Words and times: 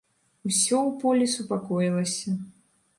Усё 0.49 0.77
ў 0.87 0.91
полі 1.05 1.25
супакоілася. 1.37 2.39